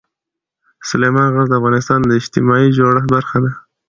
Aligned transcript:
سلیمان 0.89 1.27
غر 1.33 1.45
د 1.49 1.53
افغانستان 1.59 1.99
د 2.05 2.11
اجتماعي 2.19 2.69
جوړښت 2.77 3.09
برخه 3.15 3.37
ده. 3.43 3.51